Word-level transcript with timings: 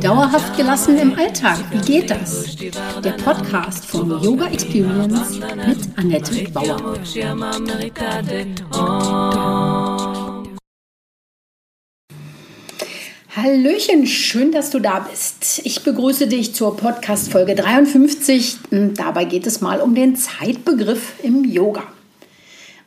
Dauerhaft 0.00 0.56
gelassen 0.56 0.96
im 0.96 1.14
Alltag, 1.14 1.58
wie 1.70 1.80
geht 1.80 2.10
das? 2.10 2.56
Der 3.04 3.12
Podcast 3.22 3.84
von 3.84 4.08
Yoga 4.22 4.46
Experience 4.46 5.38
mit 5.38 5.98
Annette 5.98 6.50
Bauer. 6.52 6.94
Hallöchen, 13.36 14.06
schön, 14.06 14.52
dass 14.52 14.70
du 14.70 14.78
da 14.80 15.00
bist. 15.00 15.60
Ich 15.64 15.84
begrüße 15.84 16.28
dich 16.28 16.54
zur 16.54 16.78
Podcast 16.78 17.30
Folge 17.30 17.54
53. 17.54 18.56
Dabei 18.94 19.26
geht 19.26 19.46
es 19.46 19.60
mal 19.60 19.82
um 19.82 19.94
den 19.94 20.16
Zeitbegriff 20.16 21.22
im 21.22 21.44
Yoga. 21.44 21.82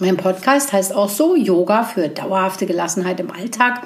Mein 0.00 0.16
Podcast 0.16 0.72
heißt 0.72 0.94
auch 0.94 1.08
so 1.08 1.34
Yoga 1.34 1.82
für 1.82 2.08
dauerhafte 2.08 2.66
Gelassenheit 2.66 3.18
im 3.18 3.32
Alltag. 3.32 3.82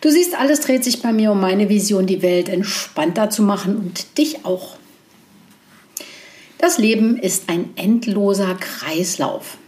Du 0.00 0.10
siehst, 0.10 0.34
alles 0.34 0.60
dreht 0.60 0.82
sich 0.82 1.02
bei 1.02 1.12
mir 1.12 1.32
um 1.32 1.40
meine 1.40 1.68
Vision, 1.68 2.06
die 2.06 2.22
Welt 2.22 2.48
entspannter 2.48 3.28
zu 3.28 3.42
machen 3.42 3.76
und 3.76 4.16
dich 4.16 4.46
auch. 4.46 4.76
Das 6.56 6.78
Leben 6.78 7.18
ist 7.18 7.50
ein 7.50 7.70
endloser 7.76 8.54
Kreislauf. 8.54 9.58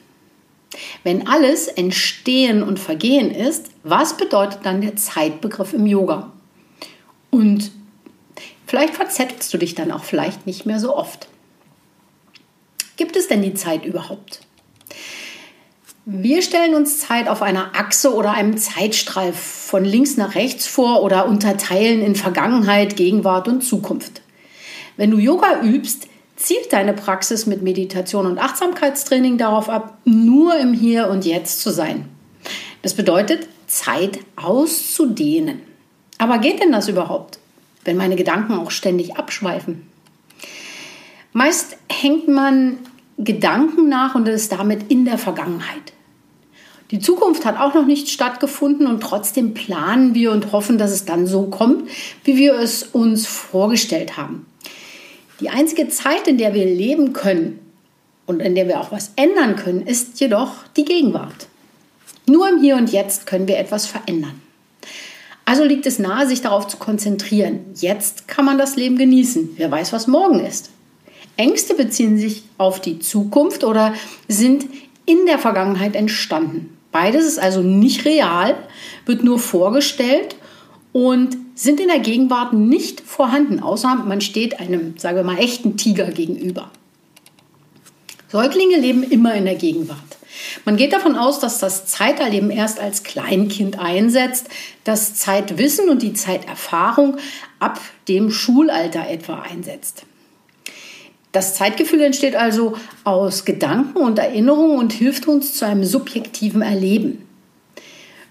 Wenn 1.02 1.28
alles 1.28 1.68
Entstehen 1.68 2.62
und 2.62 2.80
Vergehen 2.80 3.30
ist, 3.30 3.66
was 3.82 4.16
bedeutet 4.16 4.60
dann 4.62 4.80
der 4.80 4.96
Zeitbegriff 4.96 5.74
im 5.74 5.86
Yoga? 5.86 6.32
Und 7.30 7.72
vielleicht 8.66 8.94
verzettelst 8.94 9.52
du 9.52 9.58
dich 9.58 9.74
dann 9.74 9.92
auch 9.92 10.04
vielleicht 10.04 10.46
nicht 10.46 10.64
mehr 10.64 10.80
so 10.80 10.96
oft. 10.96 11.28
Gibt 12.96 13.16
es 13.16 13.28
denn 13.28 13.42
die 13.42 13.54
Zeit 13.54 13.84
überhaupt? 13.84 14.43
Wir 16.06 16.42
stellen 16.42 16.74
uns 16.74 16.98
Zeit 16.98 17.28
auf 17.28 17.40
einer 17.40 17.76
Achse 17.76 18.12
oder 18.14 18.32
einem 18.32 18.58
Zeitstrahl 18.58 19.32
von 19.32 19.86
links 19.86 20.18
nach 20.18 20.34
rechts 20.34 20.66
vor 20.66 21.02
oder 21.02 21.26
unterteilen 21.26 22.02
in 22.02 22.14
Vergangenheit, 22.14 22.96
Gegenwart 22.96 23.48
und 23.48 23.62
Zukunft. 23.62 24.20
Wenn 24.98 25.10
du 25.10 25.18
Yoga 25.18 25.62
übst, 25.62 26.08
zielt 26.36 26.74
deine 26.74 26.92
Praxis 26.92 27.46
mit 27.46 27.62
Meditation 27.62 28.26
und 28.26 28.38
Achtsamkeitstraining 28.38 29.38
darauf 29.38 29.70
ab, 29.70 29.96
nur 30.04 30.58
im 30.58 30.74
Hier 30.74 31.08
und 31.08 31.24
Jetzt 31.24 31.62
zu 31.62 31.70
sein. 31.70 32.06
Das 32.82 32.92
bedeutet, 32.92 33.48
Zeit 33.66 34.18
auszudehnen. 34.36 35.62
Aber 36.18 36.36
geht 36.36 36.60
denn 36.60 36.70
das 36.70 36.86
überhaupt, 36.86 37.38
wenn 37.86 37.96
meine 37.96 38.16
Gedanken 38.16 38.52
auch 38.52 38.70
ständig 38.70 39.16
abschweifen? 39.16 39.88
Meist 41.32 41.78
hängt 41.90 42.28
man 42.28 42.76
Gedanken 43.18 43.88
nach 43.88 44.14
und 44.14 44.28
ist 44.28 44.52
damit 44.52 44.90
in 44.90 45.04
der 45.04 45.18
Vergangenheit. 45.18 45.92
Die 46.90 46.98
Zukunft 46.98 47.44
hat 47.44 47.58
auch 47.58 47.74
noch 47.74 47.86
nicht 47.86 48.08
stattgefunden 48.08 48.86
und 48.86 49.02
trotzdem 49.02 49.54
planen 49.54 50.14
wir 50.14 50.32
und 50.32 50.52
hoffen, 50.52 50.78
dass 50.78 50.90
es 50.90 51.04
dann 51.04 51.26
so 51.26 51.44
kommt, 51.44 51.88
wie 52.24 52.36
wir 52.36 52.54
es 52.54 52.82
uns 52.82 53.26
vorgestellt 53.26 54.16
haben. 54.16 54.46
Die 55.40 55.48
einzige 55.48 55.88
Zeit, 55.88 56.28
in 56.28 56.38
der 56.38 56.54
wir 56.54 56.66
leben 56.66 57.12
können 57.12 57.58
und 58.26 58.40
in 58.40 58.54
der 58.54 58.68
wir 58.68 58.80
auch 58.80 58.92
was 58.92 59.12
ändern 59.16 59.56
können, 59.56 59.86
ist 59.86 60.20
jedoch 60.20 60.52
die 60.76 60.84
Gegenwart. 60.84 61.48
Nur 62.26 62.48
im 62.48 62.60
Hier 62.60 62.76
und 62.76 62.90
Jetzt 62.90 63.26
können 63.26 63.48
wir 63.48 63.58
etwas 63.58 63.86
verändern. 63.86 64.40
Also 65.44 65.64
liegt 65.64 65.86
es 65.86 65.98
nahe, 65.98 66.26
sich 66.26 66.40
darauf 66.40 66.68
zu 66.68 66.78
konzentrieren. 66.78 67.60
Jetzt 67.74 68.28
kann 68.28 68.44
man 68.44 68.56
das 68.56 68.76
Leben 68.76 68.96
genießen. 68.96 69.50
Wer 69.56 69.70
weiß, 69.70 69.92
was 69.92 70.06
morgen 70.06 70.40
ist. 70.40 70.70
Ängste 71.36 71.74
beziehen 71.74 72.18
sich 72.18 72.44
auf 72.58 72.80
die 72.80 72.98
Zukunft 72.98 73.64
oder 73.64 73.94
sind 74.28 74.66
in 75.06 75.26
der 75.26 75.38
Vergangenheit 75.38 75.96
entstanden. 75.96 76.76
Beides 76.92 77.26
ist 77.26 77.38
also 77.38 77.60
nicht 77.60 78.04
real, 78.04 78.54
wird 79.04 79.24
nur 79.24 79.38
vorgestellt 79.38 80.36
und 80.92 81.36
sind 81.56 81.80
in 81.80 81.88
der 81.88 81.98
Gegenwart 81.98 82.52
nicht 82.52 83.00
vorhanden, 83.00 83.60
außer 83.60 83.96
man 83.96 84.20
steht 84.20 84.60
einem, 84.60 84.96
sagen 84.96 85.16
wir 85.16 85.24
mal, 85.24 85.38
echten 85.38 85.76
Tiger 85.76 86.10
gegenüber. 86.10 86.70
Säuglinge 88.30 88.78
leben 88.78 89.02
immer 89.02 89.34
in 89.34 89.44
der 89.44 89.54
Gegenwart. 89.56 89.98
Man 90.64 90.76
geht 90.76 90.92
davon 90.92 91.16
aus, 91.16 91.40
dass 91.40 91.58
das 91.58 91.86
Zeiterleben 91.86 92.50
erst 92.50 92.80
als 92.80 93.02
Kleinkind 93.02 93.78
einsetzt, 93.78 94.48
das 94.84 95.14
Zeitwissen 95.14 95.88
und 95.88 96.02
die 96.02 96.12
Zeiterfahrung 96.12 97.16
ab 97.60 97.80
dem 98.08 98.30
Schulalter 98.30 99.08
etwa 99.08 99.40
einsetzt. 99.40 100.04
Das 101.34 101.56
Zeitgefühl 101.56 102.00
entsteht 102.00 102.36
also 102.36 102.76
aus 103.02 103.44
Gedanken 103.44 103.98
und 103.98 104.20
Erinnerungen 104.20 104.78
und 104.78 104.92
hilft 104.92 105.26
uns 105.26 105.54
zu 105.54 105.66
einem 105.66 105.82
subjektiven 105.84 106.62
Erleben. 106.62 107.26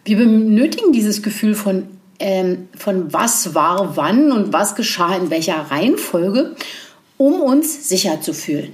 Wir 0.06 0.16
benötigen 0.16 0.94
dieses 0.94 1.22
Gefühl 1.22 1.54
von, 1.54 1.88
ähm, 2.20 2.70
von 2.78 3.12
was 3.12 3.54
war 3.54 3.98
wann 3.98 4.32
und 4.32 4.54
was 4.54 4.76
geschah 4.76 5.18
in 5.18 5.30
welcher 5.30 5.70
Reihenfolge, 5.70 6.56
um 7.18 7.42
uns 7.42 7.90
sicher 7.90 8.22
zu 8.22 8.34
fühlen. 8.34 8.72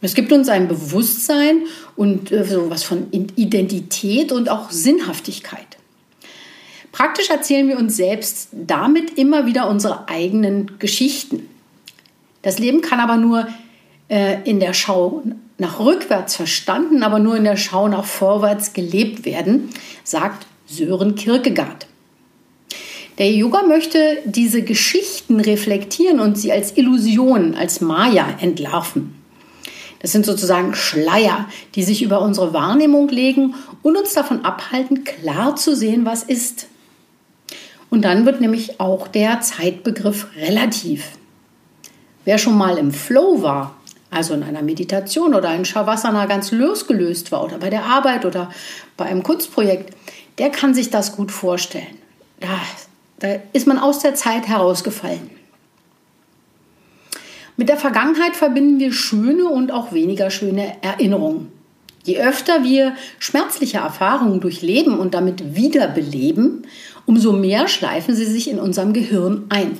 Es 0.00 0.14
gibt 0.14 0.30
uns 0.30 0.48
ein 0.48 0.68
Bewusstsein 0.68 1.62
und 1.96 2.30
äh, 2.30 2.44
sowas 2.44 2.84
von 2.84 3.08
Identität 3.10 4.30
und 4.30 4.48
auch 4.48 4.70
Sinnhaftigkeit. 4.70 5.66
Praktisch 6.92 7.30
erzählen 7.30 7.66
wir 7.66 7.78
uns 7.78 7.96
selbst 7.96 8.50
damit 8.52 9.18
immer 9.18 9.46
wieder 9.46 9.68
unsere 9.68 10.08
eigenen 10.08 10.78
Geschichten. 10.78 11.49
Das 12.42 12.58
Leben 12.58 12.80
kann 12.80 13.00
aber 13.00 13.16
nur 13.16 13.46
äh, 14.08 14.42
in 14.44 14.60
der 14.60 14.72
Schau 14.72 15.22
nach 15.58 15.78
rückwärts 15.78 16.36
verstanden, 16.36 17.02
aber 17.02 17.18
nur 17.18 17.36
in 17.36 17.44
der 17.44 17.56
Schau 17.56 17.88
nach 17.88 18.04
vorwärts 18.04 18.72
gelebt 18.72 19.24
werden, 19.24 19.68
sagt 20.04 20.46
Sören 20.66 21.14
Kierkegaard. 21.14 21.86
Der 23.18 23.30
Yoga 23.30 23.62
möchte 23.62 24.18
diese 24.24 24.62
Geschichten 24.62 25.40
reflektieren 25.40 26.20
und 26.20 26.38
sie 26.38 26.52
als 26.52 26.78
Illusionen, 26.78 27.54
als 27.54 27.82
Maya 27.82 28.26
entlarven. 28.40 29.14
Das 30.00 30.12
sind 30.12 30.24
sozusagen 30.24 30.74
Schleier, 30.74 31.46
die 31.74 31.82
sich 31.82 32.02
über 32.02 32.22
unsere 32.22 32.54
Wahrnehmung 32.54 33.08
legen 33.08 33.54
und 33.82 33.98
uns 33.98 34.14
davon 34.14 34.46
abhalten, 34.46 35.04
klar 35.04 35.56
zu 35.56 35.76
sehen, 35.76 36.06
was 36.06 36.22
ist. 36.22 36.68
Und 37.90 38.02
dann 38.02 38.24
wird 38.24 38.40
nämlich 38.40 38.80
auch 38.80 39.08
der 39.08 39.42
Zeitbegriff 39.42 40.28
relativ. 40.36 41.04
Wer 42.24 42.38
schon 42.38 42.56
mal 42.56 42.78
im 42.78 42.92
Flow 42.92 43.42
war, 43.42 43.76
also 44.10 44.34
in 44.34 44.42
einer 44.42 44.62
Meditation 44.62 45.34
oder 45.34 45.54
in 45.54 45.64
Shavasana 45.64 46.26
ganz 46.26 46.50
losgelöst 46.50 47.32
war 47.32 47.44
oder 47.44 47.58
bei 47.58 47.70
der 47.70 47.84
Arbeit 47.84 48.24
oder 48.24 48.50
bei 48.96 49.06
einem 49.06 49.22
Kunstprojekt, 49.22 49.94
der 50.38 50.50
kann 50.50 50.74
sich 50.74 50.90
das 50.90 51.16
gut 51.16 51.30
vorstellen. 51.30 51.98
Da, 52.40 52.48
da 53.20 53.40
ist 53.52 53.66
man 53.66 53.78
aus 53.78 54.00
der 54.00 54.14
Zeit 54.14 54.48
herausgefallen. 54.48 55.30
Mit 57.56 57.68
der 57.68 57.76
Vergangenheit 57.76 58.36
verbinden 58.36 58.80
wir 58.80 58.92
schöne 58.92 59.46
und 59.46 59.70
auch 59.70 59.92
weniger 59.92 60.30
schöne 60.30 60.82
Erinnerungen. 60.82 61.52
Je 62.04 62.18
öfter 62.18 62.64
wir 62.64 62.94
schmerzliche 63.18 63.78
Erfahrungen 63.78 64.40
durchleben 64.40 64.98
und 64.98 65.12
damit 65.12 65.54
wiederbeleben, 65.54 66.66
umso 67.04 67.32
mehr 67.32 67.68
schleifen 67.68 68.14
sie 68.14 68.24
sich 68.24 68.48
in 68.48 68.58
unserem 68.58 68.94
Gehirn 68.94 69.44
ein. 69.50 69.78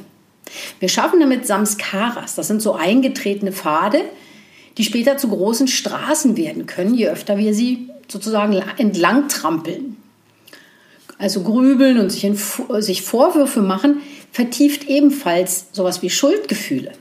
Wir 0.79 0.89
schaffen 0.89 1.21
damit 1.21 1.47
Samskaras. 1.47 2.35
Das 2.35 2.49
sind 2.49 2.63
so 2.63 2.75
eingetretene 2.75 3.53
Pfade, 3.53 4.03
die 4.79 4.85
später 4.85 5.17
zu 5.17 5.29
großen 5.29 5.69
Straßen 5.69 6.37
werden 6.37 6.67
können, 6.67 6.95
je 6.95 7.09
öfter 7.09 7.39
wir 7.39 7.55
sie 7.55 7.89
sozusagen 8.09 8.53
entlang 8.79 9.29
trampeln. 9.29 9.97
Also 11.19 11.43
grübeln 11.43 11.99
und 11.99 12.11
sich, 12.11 12.25
in, 12.25 12.39
sich 12.79 13.03
Vorwürfe 13.03 13.61
machen, 13.61 14.01
vertieft 14.33 14.89
ebenfalls 14.89 15.67
sowas 15.73 16.03
wie 16.03 16.11
Schuldgefühle. 16.11 16.93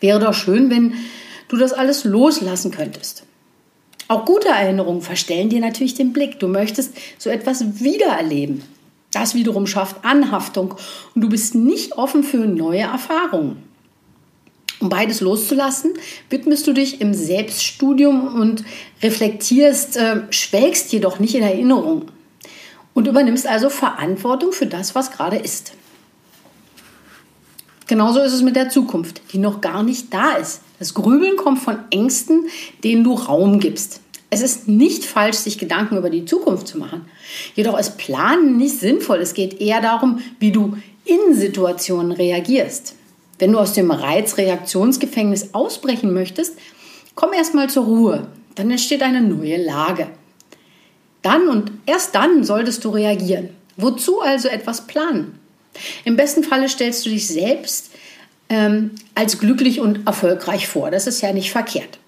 Wäre 0.00 0.20
doch 0.20 0.34
schön, 0.34 0.70
wenn 0.70 0.94
du 1.48 1.56
das 1.56 1.72
alles 1.72 2.04
loslassen 2.04 2.70
könntest. 2.70 3.24
Auch 4.06 4.24
gute 4.24 4.48
Erinnerungen 4.48 5.02
verstellen 5.02 5.50
dir 5.50 5.60
natürlich 5.60 5.94
den 5.94 6.12
Blick. 6.12 6.40
Du 6.40 6.48
möchtest 6.48 6.92
so 7.18 7.30
etwas 7.30 7.82
wiedererleben. 7.82 8.62
Das 9.18 9.34
wiederum 9.34 9.66
schafft 9.66 10.04
Anhaftung 10.04 10.76
und 11.14 11.22
du 11.22 11.28
bist 11.28 11.56
nicht 11.56 11.94
offen 11.94 12.22
für 12.22 12.46
neue 12.46 12.82
Erfahrungen. 12.82 13.60
Um 14.78 14.90
beides 14.90 15.20
loszulassen, 15.20 15.94
widmest 16.30 16.68
du 16.68 16.72
dich 16.72 17.00
im 17.00 17.12
Selbststudium 17.14 18.36
und 18.40 18.62
reflektierst, 19.02 19.96
äh, 19.96 20.20
schwelgst 20.30 20.92
jedoch 20.92 21.18
nicht 21.18 21.34
in 21.34 21.42
Erinnerung 21.42 22.12
und 22.94 23.08
übernimmst 23.08 23.48
also 23.48 23.70
Verantwortung 23.70 24.52
für 24.52 24.66
das, 24.66 24.94
was 24.94 25.10
gerade 25.10 25.36
ist. 25.36 25.72
Genauso 27.88 28.20
ist 28.20 28.34
es 28.34 28.42
mit 28.42 28.54
der 28.54 28.68
Zukunft, 28.68 29.20
die 29.32 29.38
noch 29.38 29.60
gar 29.60 29.82
nicht 29.82 30.14
da 30.14 30.34
ist. 30.34 30.60
Das 30.78 30.94
Grübeln 30.94 31.36
kommt 31.36 31.58
von 31.58 31.78
Ängsten, 31.90 32.46
denen 32.84 33.02
du 33.02 33.14
Raum 33.14 33.58
gibst. 33.58 34.00
Es 34.30 34.42
ist 34.42 34.68
nicht 34.68 35.04
falsch, 35.04 35.36
sich 35.36 35.58
Gedanken 35.58 35.96
über 35.96 36.10
die 36.10 36.26
Zukunft 36.26 36.68
zu 36.68 36.78
machen. 36.78 37.06
Jedoch 37.54 37.78
ist 37.78 37.96
Planen 37.96 38.56
nicht 38.56 38.78
sinnvoll. 38.78 39.18
Es 39.18 39.34
geht 39.34 39.60
eher 39.60 39.80
darum, 39.80 40.20
wie 40.38 40.52
du 40.52 40.76
in 41.04 41.34
Situationen 41.34 42.12
reagierst. 42.12 42.94
Wenn 43.38 43.52
du 43.52 43.58
aus 43.58 43.72
dem 43.72 43.90
Reizreaktionsgefängnis 43.90 45.54
ausbrechen 45.54 46.12
möchtest, 46.12 46.58
komm 47.14 47.32
erstmal 47.32 47.70
zur 47.70 47.84
Ruhe. 47.84 48.28
Dann 48.54 48.70
entsteht 48.70 49.02
eine 49.02 49.22
neue 49.22 49.64
Lage. 49.64 50.08
Dann 51.22 51.48
und 51.48 51.72
erst 51.86 52.14
dann 52.14 52.44
solltest 52.44 52.84
du 52.84 52.90
reagieren. 52.90 53.50
Wozu 53.76 54.20
also 54.20 54.48
etwas 54.48 54.86
planen? 54.86 55.38
Im 56.04 56.16
besten 56.16 56.42
Falle 56.42 56.68
stellst 56.68 57.06
du 57.06 57.10
dich 57.10 57.28
selbst 57.28 57.90
ähm, 58.48 58.92
als 59.14 59.38
glücklich 59.38 59.80
und 59.80 60.06
erfolgreich 60.06 60.66
vor. 60.66 60.90
Das 60.90 61.06
ist 61.06 61.20
ja 61.20 61.32
nicht 61.32 61.50
verkehrt. 61.50 61.98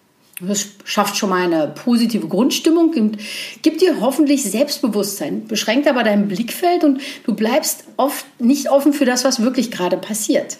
Das 0.41 0.67
schafft 0.85 1.17
schon 1.17 1.31
mal 1.31 1.43
eine 1.43 1.69
positive 1.69 2.27
Grundstimmung, 2.27 2.93
gibt, 2.93 3.19
gibt, 3.63 3.83
dir 3.83 4.01
hoffentlich 4.01 4.43
Selbstbewusstsein, 4.43 5.47
beschränkt 5.47 5.87
aber 5.87 6.03
dein 6.03 6.29
Blickfeld 6.29 6.83
und 6.83 7.01
du 7.25 7.35
bleibst 7.35 7.85
oft 7.99 8.25
nicht 8.41 8.71
offen 8.71 8.93
für 8.93 9.05
das, 9.05 9.25
was 9.25 9.43
wirklich 9.43 9.71
gerade 9.71 9.99
passiert. 9.99 10.59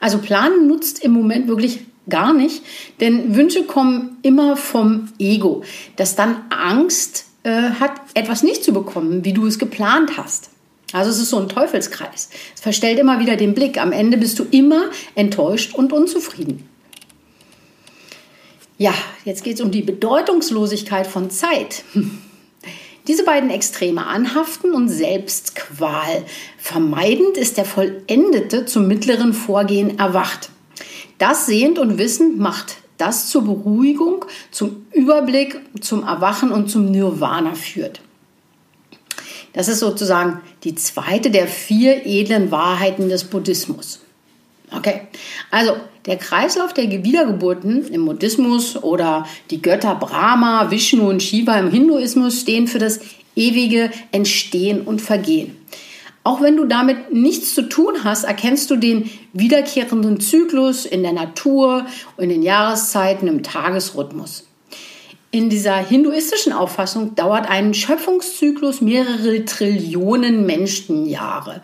Also 0.00 0.18
Planen 0.18 0.66
nutzt 0.66 1.02
im 1.04 1.12
Moment 1.12 1.46
wirklich 1.46 1.80
gar 2.08 2.32
nicht, 2.32 2.64
denn 3.00 3.36
Wünsche 3.36 3.62
kommen 3.62 4.18
immer 4.22 4.56
vom 4.56 5.08
Ego, 5.18 5.62
das 5.94 6.16
dann 6.16 6.44
Angst 6.50 7.26
äh, 7.44 7.50
hat, 7.50 7.92
etwas 8.14 8.42
nicht 8.42 8.64
zu 8.64 8.72
bekommen, 8.72 9.24
wie 9.24 9.32
du 9.32 9.46
es 9.46 9.60
geplant 9.60 10.16
hast. 10.16 10.50
Also 10.92 11.10
es 11.10 11.18
ist 11.18 11.30
so 11.30 11.38
ein 11.38 11.48
Teufelskreis. 11.48 12.28
Es 12.54 12.60
verstellt 12.60 12.98
immer 12.98 13.18
wieder 13.18 13.36
den 13.36 13.54
Blick. 13.54 13.80
Am 13.80 13.92
Ende 13.92 14.18
bist 14.18 14.38
du 14.38 14.44
immer 14.50 14.90
enttäuscht 15.14 15.74
und 15.74 15.92
unzufrieden. 15.92 16.68
Ja, 18.82 18.94
jetzt 19.24 19.44
geht 19.44 19.54
es 19.54 19.60
um 19.60 19.70
die 19.70 19.82
Bedeutungslosigkeit 19.82 21.06
von 21.06 21.30
Zeit. 21.30 21.84
Diese 23.06 23.22
beiden 23.22 23.48
Extreme 23.48 24.04
anhaften 24.04 24.74
und 24.74 24.88
Selbstqual. 24.88 26.24
Vermeidend 26.58 27.36
ist 27.36 27.58
der 27.58 27.64
Vollendete 27.64 28.66
zum 28.66 28.88
mittleren 28.88 29.34
Vorgehen 29.34 30.00
erwacht. 30.00 30.50
Das 31.18 31.46
Sehend 31.46 31.78
und 31.78 31.96
Wissen 31.96 32.38
macht 32.38 32.78
das 32.98 33.28
zur 33.28 33.42
Beruhigung, 33.44 34.24
zum 34.50 34.84
Überblick, 34.90 35.60
zum 35.80 36.02
Erwachen 36.02 36.50
und 36.50 36.68
zum 36.68 36.90
Nirvana 36.90 37.54
führt. 37.54 38.00
Das 39.52 39.68
ist 39.68 39.78
sozusagen 39.78 40.40
die 40.64 40.74
zweite 40.74 41.30
der 41.30 41.46
vier 41.46 42.04
edlen 42.04 42.50
Wahrheiten 42.50 43.08
des 43.08 43.22
Buddhismus. 43.22 44.00
Okay, 44.76 45.02
also 45.50 45.76
der 46.06 46.16
Kreislauf 46.16 46.72
der 46.72 46.90
Wiedergeburten 46.90 47.86
im 47.88 48.06
Buddhismus 48.06 48.82
oder 48.82 49.26
die 49.50 49.60
Götter 49.60 49.94
Brahma, 49.94 50.70
Vishnu 50.70 51.08
und 51.08 51.22
Shiva 51.22 51.58
im 51.58 51.70
Hinduismus 51.70 52.40
stehen 52.40 52.66
für 52.66 52.78
das 52.78 53.00
ewige 53.36 53.90
Entstehen 54.10 54.82
und 54.82 55.00
Vergehen. 55.00 55.56
Auch 56.24 56.40
wenn 56.40 56.56
du 56.56 56.66
damit 56.66 57.12
nichts 57.12 57.54
zu 57.54 57.62
tun 57.68 58.04
hast, 58.04 58.24
erkennst 58.24 58.70
du 58.70 58.76
den 58.76 59.10
wiederkehrenden 59.32 60.20
Zyklus 60.20 60.86
in 60.86 61.02
der 61.02 61.12
Natur, 61.12 61.86
in 62.16 62.28
den 62.28 62.42
Jahreszeiten, 62.42 63.26
im 63.26 63.42
Tagesrhythmus. 63.42 64.46
In 65.32 65.48
dieser 65.48 65.76
hinduistischen 65.76 66.52
Auffassung 66.52 67.14
dauert 67.14 67.48
ein 67.48 67.74
Schöpfungszyklus 67.74 68.80
mehrere 68.82 69.44
Trillionen 69.44 70.46
Menschenjahre. 70.46 71.62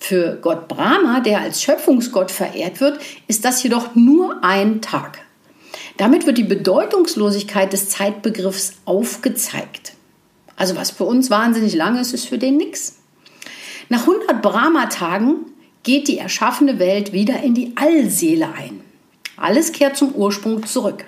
Für 0.00 0.38
Gott 0.40 0.66
Brahma, 0.66 1.20
der 1.20 1.40
als 1.42 1.62
Schöpfungsgott 1.62 2.30
verehrt 2.30 2.80
wird, 2.80 2.98
ist 3.28 3.44
das 3.44 3.62
jedoch 3.62 3.94
nur 3.94 4.42
ein 4.42 4.80
Tag. 4.80 5.20
Damit 5.98 6.26
wird 6.26 6.38
die 6.38 6.44
Bedeutungslosigkeit 6.44 7.72
des 7.72 7.90
Zeitbegriffs 7.90 8.72
aufgezeigt. 8.86 9.92
Also 10.56 10.74
was 10.74 10.90
für 10.90 11.04
uns 11.04 11.30
wahnsinnig 11.30 11.74
lang 11.74 11.98
ist, 11.98 12.14
ist 12.14 12.26
für 12.26 12.38
den 12.38 12.56
nichts. 12.56 12.98
Nach 13.90 14.00
100 14.00 14.40
Brahma-Tagen 14.40 15.36
geht 15.82 16.08
die 16.08 16.18
erschaffene 16.18 16.78
Welt 16.78 17.12
wieder 17.12 17.42
in 17.42 17.54
die 17.54 17.72
Allseele 17.76 18.48
ein. 18.54 18.80
Alles 19.36 19.72
kehrt 19.72 19.96
zum 19.96 20.14
Ursprung 20.14 20.66
zurück. 20.66 21.04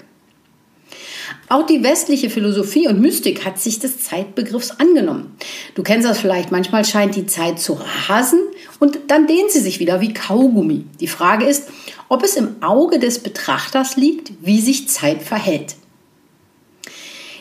Auch 1.49 1.67
die 1.67 1.83
westliche 1.83 2.31
Philosophie 2.31 2.89
und 2.89 3.01
Mystik 3.01 3.45
hat 3.45 3.59
sich 3.59 3.79
des 3.79 3.99
Zeitbegriffs 3.99 4.71
angenommen. 4.73 5.37
Du 5.75 5.83
kennst 5.83 6.09
das 6.09 6.19
vielleicht, 6.19 6.53
manchmal 6.53 6.85
scheint 6.85 7.17
die 7.17 7.27
Zeit 7.27 7.59
zu 7.59 7.79
rasen 8.09 8.41
und 8.83 8.99
dann 9.07 9.29
dehnt 9.29 9.53
sie 9.53 9.61
sich 9.61 9.79
wieder 9.79 10.01
wie 10.01 10.13
Kaugummi. 10.13 10.85
Die 10.99 11.07
Frage 11.07 11.45
ist, 11.45 11.69
ob 12.09 12.25
es 12.25 12.35
im 12.35 12.61
Auge 12.65 12.99
des 12.99 13.21
Betrachters 13.21 13.97
liegt, 13.97 14.33
wie 14.41 14.61
sich 14.61 14.89
Zeit 14.89 15.23
verhält. 15.23 15.77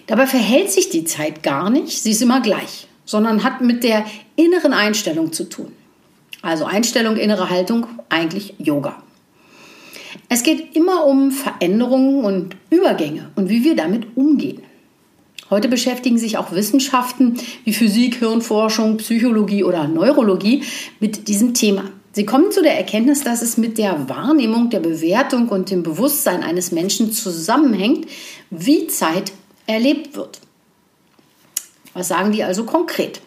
Dabei 0.06 0.28
verhält 0.28 0.70
sich 0.70 0.90
die 0.90 1.04
Zeit 1.04 1.42
gar 1.42 1.72
nicht, 1.72 2.04
sie 2.04 2.12
ist 2.12 2.22
immer 2.22 2.42
gleich, 2.42 2.86
sondern 3.06 3.44
hat 3.44 3.60
mit 3.60 3.84
der 3.84 4.06
inneren 4.36 4.72
Einstellung 4.72 5.34
zu 5.34 5.46
tun. 5.46 5.72
Also 6.44 6.66
Einstellung, 6.66 7.18
innere 7.18 7.50
Haltung, 7.50 7.88
eigentlich 8.10 8.54
Yoga. 8.60 9.02
Es 10.30 10.44
geht 10.44 10.76
immer 10.76 11.08
um 11.08 11.32
Veränderungen 11.32 12.24
und 12.24 12.56
Übergänge 12.70 13.32
und 13.36 13.50
wie 13.50 13.64
wir 13.64 13.76
damit 13.76 14.16
umgehen. 14.16 14.62
Heute 15.52 15.68
beschäftigen 15.68 16.18
sich 16.18 16.38
auch 16.38 16.54
Wissenschaften 16.54 17.38
wie 17.66 17.74
Physik, 17.74 18.16
Hirnforschung, 18.16 18.96
Psychologie 18.96 19.66
oder 19.66 19.86
Neurologie 19.86 20.64
mit 21.02 21.28
diesem 21.28 21.54
Thema. 21.54 21.92
Sie 22.14 22.26
kommen 22.26 22.54
zu 22.54 22.64
der 22.64 22.78
Erkenntnis, 22.78 23.26
dass 23.26 23.42
es 23.42 23.58
mit 23.58 23.78
der 23.78 24.08
Wahrnehmung, 24.08 24.70
der 24.70 24.80
Bewertung 24.80 25.50
und 25.50 25.70
dem 25.70 25.84
Bewusstsein 25.84 26.42
eines 26.42 26.72
Menschen 26.72 27.12
zusammenhängt, 27.12 28.08
wie 28.50 28.88
Zeit 28.88 29.34
erlebt 29.68 30.16
wird. 30.16 30.40
Was 31.94 32.08
sagen 32.08 32.32
die 32.32 32.46
also 32.46 32.64
konkret? 32.64 33.20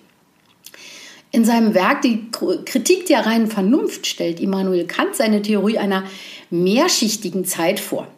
In 1.30 1.44
seinem 1.44 1.74
Werk 1.74 2.00
Die 2.00 2.30
Kritik 2.30 3.04
der 3.04 3.26
reinen 3.26 3.48
Vernunft 3.48 4.06
stellt 4.06 4.40
Immanuel 4.40 4.86
Kant 4.86 5.14
seine 5.14 5.42
Theorie 5.42 5.76
einer 5.76 6.04
mehrschichtigen 6.48 7.44
Zeit 7.44 7.80
vor. 7.80 8.08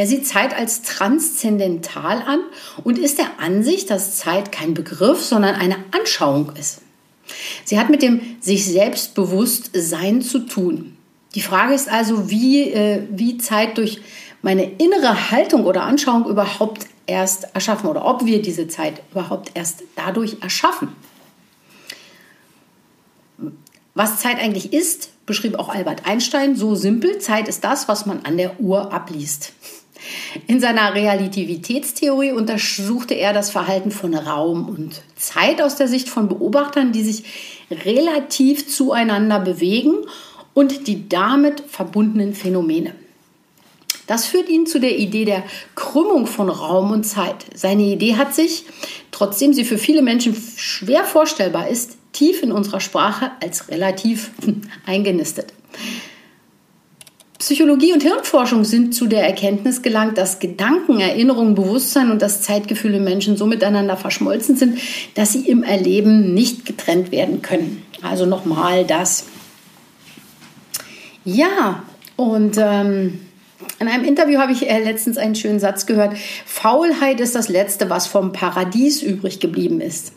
Er 0.00 0.06
sieht 0.06 0.26
Zeit 0.26 0.56
als 0.56 0.80
transzendental 0.80 2.22
an 2.22 2.40
und 2.84 2.96
ist 2.96 3.18
der 3.18 3.38
Ansicht, 3.38 3.90
dass 3.90 4.16
Zeit 4.16 4.50
kein 4.50 4.72
Begriff, 4.72 5.22
sondern 5.22 5.56
eine 5.56 5.76
Anschauung 5.90 6.56
ist. 6.58 6.80
Sie 7.66 7.78
hat 7.78 7.90
mit 7.90 8.00
dem 8.00 8.38
sich 8.40 8.64
selbst 8.64 9.14
bewusst 9.14 9.72
Sein 9.74 10.22
zu 10.22 10.38
tun. 10.38 10.96
Die 11.34 11.42
Frage 11.42 11.74
ist 11.74 11.90
also, 11.90 12.30
wie, 12.30 12.70
äh, 12.70 13.02
wie 13.10 13.36
Zeit 13.36 13.76
durch 13.76 14.00
meine 14.40 14.64
innere 14.78 15.30
Haltung 15.32 15.66
oder 15.66 15.82
Anschauung 15.82 16.24
überhaupt 16.24 16.86
erst 17.06 17.54
erschaffen 17.54 17.90
oder 17.90 18.06
ob 18.06 18.24
wir 18.24 18.40
diese 18.40 18.68
Zeit 18.68 19.02
überhaupt 19.10 19.50
erst 19.52 19.82
dadurch 19.96 20.38
erschaffen. 20.40 20.88
Was 23.92 24.18
Zeit 24.18 24.38
eigentlich 24.38 24.72
ist, 24.72 25.10
beschrieb 25.26 25.58
auch 25.58 25.68
Albert 25.68 26.06
Einstein 26.06 26.56
so 26.56 26.74
simpel. 26.74 27.18
Zeit 27.18 27.48
ist 27.48 27.64
das, 27.64 27.86
was 27.86 28.06
man 28.06 28.24
an 28.24 28.38
der 28.38 28.58
Uhr 28.60 28.94
abliest. 28.94 29.52
In 30.46 30.60
seiner 30.60 30.94
Relativitätstheorie 30.94 32.32
untersuchte 32.32 33.14
er 33.14 33.32
das 33.32 33.50
Verhalten 33.50 33.90
von 33.90 34.14
Raum 34.14 34.68
und 34.68 35.02
Zeit 35.16 35.60
aus 35.60 35.76
der 35.76 35.88
Sicht 35.88 36.08
von 36.08 36.28
Beobachtern, 36.28 36.92
die 36.92 37.02
sich 37.02 37.24
relativ 37.70 38.68
zueinander 38.68 39.40
bewegen 39.40 39.94
und 40.54 40.86
die 40.86 41.08
damit 41.08 41.60
verbundenen 41.68 42.34
Phänomene. 42.34 42.94
Das 44.06 44.26
führt 44.26 44.48
ihn 44.48 44.66
zu 44.66 44.80
der 44.80 44.98
Idee 44.98 45.24
der 45.24 45.44
Krümmung 45.76 46.26
von 46.26 46.48
Raum 46.48 46.90
und 46.90 47.04
Zeit. 47.04 47.46
Seine 47.54 47.84
Idee 47.84 48.16
hat 48.16 48.34
sich, 48.34 48.64
trotzdem 49.12 49.52
sie 49.52 49.64
für 49.64 49.78
viele 49.78 50.02
Menschen 50.02 50.34
schwer 50.56 51.04
vorstellbar 51.04 51.68
ist, 51.68 51.96
tief 52.12 52.42
in 52.42 52.50
unserer 52.50 52.80
Sprache 52.80 53.30
als 53.40 53.68
relativ 53.68 54.32
eingenistet. 54.86 55.52
Psychologie 57.50 57.92
und 57.92 58.04
Hirnforschung 58.04 58.64
sind 58.64 58.94
zu 58.94 59.08
der 59.08 59.26
Erkenntnis 59.26 59.82
gelangt, 59.82 60.16
dass 60.18 60.38
Gedanken, 60.38 61.00
Erinnerungen, 61.00 61.56
Bewusstsein 61.56 62.12
und 62.12 62.22
das 62.22 62.42
Zeitgefühl 62.42 62.94
im 62.94 63.02
Menschen 63.02 63.36
so 63.36 63.44
miteinander 63.44 63.96
verschmolzen 63.96 64.54
sind, 64.54 64.78
dass 65.16 65.32
sie 65.32 65.48
im 65.48 65.64
Erleben 65.64 66.32
nicht 66.32 66.64
getrennt 66.64 67.10
werden 67.10 67.42
können. 67.42 67.82
Also 68.02 68.24
nochmal 68.24 68.84
das. 68.86 69.24
Ja, 71.24 71.82
und 72.14 72.56
ähm, 72.56 73.18
in 73.80 73.88
einem 73.88 74.04
Interview 74.04 74.38
habe 74.38 74.52
ich 74.52 74.70
äh, 74.70 74.84
letztens 74.84 75.18
einen 75.18 75.34
schönen 75.34 75.58
Satz 75.58 75.86
gehört. 75.86 76.16
Faulheit 76.46 77.18
ist 77.18 77.34
das 77.34 77.48
Letzte, 77.48 77.90
was 77.90 78.06
vom 78.06 78.30
Paradies 78.30 79.02
übrig 79.02 79.40
geblieben 79.40 79.80
ist 79.80 80.12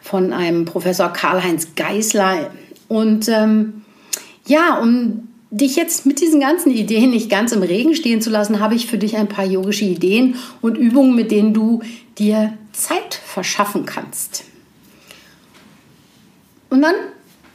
von 0.00 0.32
einem 0.32 0.64
Professor 0.64 1.12
Karl-Heinz 1.12 1.74
Geisler. 1.76 2.50
Und 2.88 3.28
ähm, 3.28 3.82
ja, 4.46 4.78
um 4.78 5.28
dich 5.50 5.76
jetzt 5.76 6.06
mit 6.06 6.20
diesen 6.20 6.40
ganzen 6.40 6.70
Ideen 6.70 7.10
nicht 7.10 7.28
ganz 7.28 7.52
im 7.52 7.62
Regen 7.62 7.94
stehen 7.94 8.22
zu 8.22 8.30
lassen, 8.30 8.60
habe 8.60 8.74
ich 8.74 8.86
für 8.86 8.98
dich 8.98 9.16
ein 9.16 9.28
paar 9.28 9.44
yogische 9.44 9.84
Ideen 9.84 10.36
und 10.60 10.76
Übungen, 10.76 11.14
mit 11.14 11.30
denen 11.30 11.52
du 11.52 11.82
dir 12.18 12.56
Zeit 12.72 13.14
verschaffen 13.14 13.84
kannst. 13.84 14.44
Und 16.68 16.82
dann, 16.82 16.94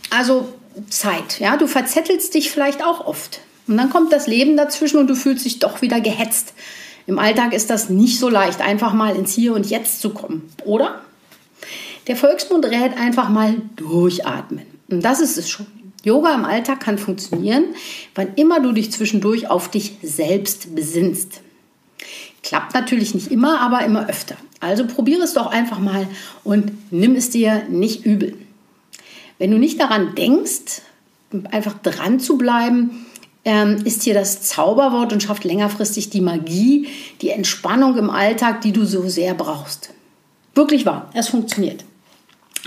also 0.10 0.54
Zeit. 0.90 1.40
Ja, 1.40 1.56
du 1.56 1.68
verzettelst 1.68 2.34
dich 2.34 2.52
vielleicht 2.52 2.84
auch 2.84 3.06
oft. 3.06 3.40
Und 3.68 3.78
dann 3.78 3.90
kommt 3.90 4.12
das 4.12 4.28
Leben 4.28 4.58
dazwischen 4.58 4.98
und 4.98 5.08
du 5.08 5.16
fühlst 5.16 5.46
dich 5.46 5.60
doch 5.60 5.82
wieder 5.82 6.02
gehetzt. 6.02 6.54
Im 7.08 7.18
Alltag 7.18 7.54
ist 7.54 7.70
das 7.70 7.90
nicht 7.90 8.20
so 8.20 8.30
leicht, 8.30 8.62
einfach 8.62 8.94
mal 8.94 9.16
ins 9.16 9.34
Hier 9.34 9.54
und 9.54 9.70
Jetzt 9.70 10.02
zu 10.02 10.10
kommen, 10.10 10.50
oder? 10.66 11.02
Der 12.08 12.16
Volksmund 12.16 12.66
rät 12.66 12.98
einfach 12.98 13.30
mal 13.30 13.56
durchatmen. 13.76 14.66
Und 14.90 15.04
das 15.04 15.22
ist 15.22 15.38
es 15.38 15.50
schon. 15.50 15.66
Yoga 16.06 16.36
im 16.36 16.46
Alltag 16.46 16.80
kann 16.80 16.98
funktionieren, 16.98 17.66
wann 18.14 18.36
immer 18.36 18.62
du 18.62 18.72
dich 18.72 18.92
zwischendurch 18.92 19.50
auf 19.50 19.70
dich 19.70 19.98
selbst 20.04 20.76
besinnst. 20.76 21.42
Klappt 22.44 22.76
natürlich 22.76 23.16
nicht 23.16 23.32
immer, 23.32 23.60
aber 23.60 23.84
immer 23.84 24.08
öfter. 24.08 24.38
Also 24.60 24.86
probiere 24.86 25.24
es 25.24 25.34
doch 25.34 25.48
einfach 25.48 25.80
mal 25.80 26.08
und 26.44 26.72
nimm 26.92 27.16
es 27.16 27.32
dir 27.32 27.64
nicht 27.70 28.06
übel. 28.06 28.38
Wenn 29.40 29.50
du 29.50 29.58
nicht 29.58 29.80
daran 29.80 30.14
denkst, 30.14 30.82
einfach 31.52 31.74
dran 31.82 32.20
zu 32.20 32.38
bleiben, 32.38 33.08
ähm, 33.44 33.78
ist 33.84 34.04
hier 34.04 34.14
das 34.14 34.44
Zauberwort 34.44 35.12
und 35.12 35.24
schafft 35.24 35.44
längerfristig 35.44 36.12
die 36.12 36.22
Magie, 36.22 36.88
die 37.22 37.30
Entspannung 37.30 37.98
im 37.98 38.12
Alltag, 38.12 38.62
die 38.62 38.72
du 38.72 38.86
so 38.86 39.10
sehr 39.10 39.34
brauchst. 39.34 39.90
Wirklich 40.54 40.86
wahr, 40.86 41.10
es 41.14 41.30
funktioniert. 41.30 41.84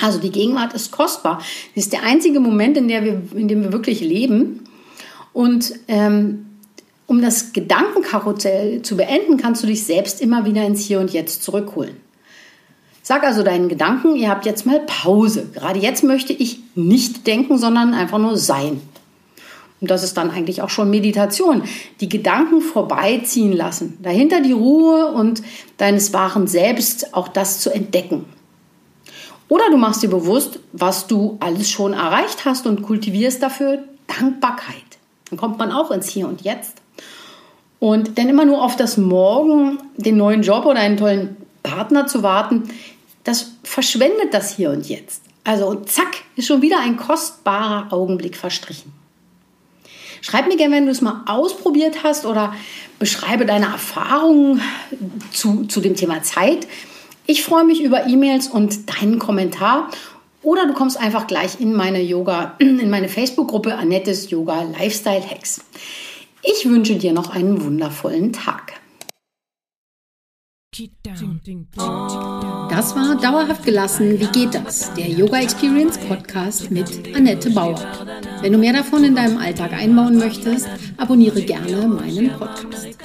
Also 0.00 0.18
die 0.18 0.30
Gegenwart 0.30 0.74
ist 0.74 0.92
kostbar. 0.92 1.42
Sie 1.74 1.80
ist 1.80 1.92
der 1.92 2.02
einzige 2.04 2.40
Moment, 2.40 2.76
in, 2.76 2.88
der 2.88 3.04
wir, 3.04 3.22
in 3.34 3.48
dem 3.48 3.62
wir 3.62 3.72
wirklich 3.72 4.00
leben. 4.00 4.64
Und 5.32 5.72
ähm, 5.88 6.46
um 7.06 7.22
das 7.22 7.52
Gedankenkarussell 7.52 8.82
zu 8.82 8.96
beenden, 8.96 9.38
kannst 9.38 9.62
du 9.62 9.66
dich 9.66 9.84
selbst 9.84 10.20
immer 10.20 10.44
wieder 10.44 10.64
ins 10.64 10.82
Hier 10.82 11.00
und 11.00 11.12
Jetzt 11.12 11.42
zurückholen. 11.42 11.96
Sag 13.02 13.24
also 13.24 13.42
deinen 13.42 13.70
Gedanken, 13.70 14.16
ihr 14.16 14.28
habt 14.28 14.44
jetzt 14.44 14.66
mal 14.66 14.80
Pause. 14.80 15.46
Gerade 15.54 15.80
jetzt 15.80 16.04
möchte 16.04 16.34
ich 16.34 16.60
nicht 16.74 17.26
denken, 17.26 17.56
sondern 17.56 17.94
einfach 17.94 18.18
nur 18.18 18.36
sein. 18.36 18.82
Und 19.80 19.90
das 19.90 20.02
ist 20.02 20.16
dann 20.16 20.30
eigentlich 20.30 20.60
auch 20.60 20.68
schon 20.68 20.90
Meditation. 20.90 21.62
Die 22.00 22.08
Gedanken 22.08 22.60
vorbeiziehen 22.60 23.52
lassen. 23.52 23.96
Dahinter 24.02 24.42
die 24.42 24.52
Ruhe 24.52 25.12
und 25.12 25.42
deines 25.78 26.12
wahren 26.12 26.46
Selbst, 26.46 27.14
auch 27.14 27.28
das 27.28 27.60
zu 27.60 27.70
entdecken. 27.70 28.26
Oder 29.48 29.70
du 29.70 29.76
machst 29.76 30.02
dir 30.02 30.10
bewusst, 30.10 30.60
was 30.72 31.06
du 31.06 31.38
alles 31.40 31.70
schon 31.70 31.94
erreicht 31.94 32.44
hast 32.44 32.66
und 32.66 32.82
kultivierst 32.82 33.42
dafür 33.42 33.84
Dankbarkeit. 34.06 34.74
Dann 35.30 35.38
kommt 35.38 35.58
man 35.58 35.72
auch 35.72 35.90
ins 35.90 36.08
Hier 36.08 36.28
und 36.28 36.42
Jetzt. 36.42 36.74
Und 37.78 38.18
denn 38.18 38.28
immer 38.28 38.44
nur 38.44 38.62
auf 38.62 38.76
das 38.76 38.96
Morgen, 38.96 39.78
den 39.96 40.16
neuen 40.16 40.42
Job 40.42 40.66
oder 40.66 40.80
einen 40.80 40.96
tollen 40.96 41.36
Partner 41.62 42.06
zu 42.06 42.22
warten, 42.22 42.64
das 43.24 43.52
verschwendet 43.62 44.32
das 44.32 44.56
Hier 44.56 44.70
und 44.70 44.88
Jetzt. 44.88 45.22
Also 45.44 45.74
zack, 45.76 46.18
ist 46.36 46.46
schon 46.46 46.60
wieder 46.60 46.80
ein 46.80 46.96
kostbarer 46.96 47.92
Augenblick 47.92 48.36
verstrichen. 48.36 48.92
Schreib 50.20 50.48
mir 50.48 50.56
gerne, 50.56 50.74
wenn 50.74 50.86
du 50.86 50.92
es 50.92 51.00
mal 51.00 51.22
ausprobiert 51.26 52.02
hast 52.02 52.26
oder 52.26 52.54
beschreibe 52.98 53.46
deine 53.46 53.66
Erfahrungen 53.66 54.60
zu, 55.32 55.64
zu 55.66 55.80
dem 55.80 55.94
Thema 55.94 56.22
Zeit. 56.22 56.66
Ich 57.30 57.42
freue 57.42 57.64
mich 57.64 57.82
über 57.82 58.06
E-Mails 58.06 58.48
und 58.48 58.88
deinen 58.88 59.18
Kommentar. 59.18 59.90
Oder 60.42 60.66
du 60.66 60.72
kommst 60.72 60.98
einfach 60.98 61.26
gleich 61.26 61.60
in 61.60 61.74
meine 61.74 62.00
Yoga, 62.00 62.54
in 62.58 62.88
meine 62.88 63.10
Facebook-Gruppe 63.10 63.74
Annettes 63.74 64.30
Yoga 64.30 64.62
Lifestyle 64.62 65.28
Hacks. 65.28 65.62
Ich 66.42 66.66
wünsche 66.66 66.96
dir 66.96 67.12
noch 67.12 67.28
einen 67.28 67.62
wundervollen 67.62 68.32
Tag. 68.32 68.80
Das 72.70 72.96
war 72.96 73.18
Dauerhaft 73.20 73.64
gelassen. 73.64 74.18
Wie 74.18 74.28
geht 74.28 74.54
das? 74.54 74.94
Der 74.94 75.08
Yoga 75.08 75.40
Experience 75.40 75.98
Podcast 75.98 76.70
mit 76.70 77.14
Annette 77.14 77.50
Bauer. 77.50 77.78
Wenn 78.40 78.52
du 78.54 78.58
mehr 78.58 78.72
davon 78.72 79.04
in 79.04 79.14
deinem 79.14 79.36
Alltag 79.36 79.74
einbauen 79.74 80.16
möchtest, 80.16 80.66
abonniere 80.96 81.42
gerne 81.42 81.88
meinen 81.88 82.30
Podcast. 82.38 82.96